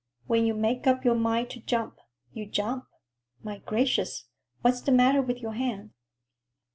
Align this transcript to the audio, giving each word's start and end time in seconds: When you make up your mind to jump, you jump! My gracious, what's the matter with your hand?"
When 0.25 0.47
you 0.47 0.55
make 0.55 0.87
up 0.87 1.05
your 1.05 1.13
mind 1.13 1.51
to 1.51 1.59
jump, 1.59 1.99
you 2.33 2.47
jump! 2.47 2.85
My 3.43 3.59
gracious, 3.59 4.25
what's 4.63 4.81
the 4.81 4.91
matter 4.91 5.21
with 5.21 5.43
your 5.43 5.53
hand?" 5.53 5.91